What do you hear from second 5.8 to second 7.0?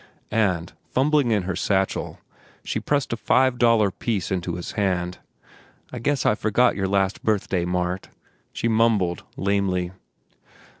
"I guess I forgot your